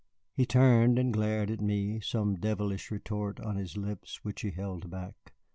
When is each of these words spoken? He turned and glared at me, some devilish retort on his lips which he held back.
He 0.33 0.47
turned 0.47 0.97
and 0.97 1.13
glared 1.13 1.51
at 1.51 1.61
me, 1.61 1.99
some 1.99 2.33
devilish 2.39 2.89
retort 2.89 3.39
on 3.39 3.55
his 3.57 3.77
lips 3.77 4.23
which 4.23 4.41
he 4.41 4.49
held 4.49 4.89
back. 4.89 5.33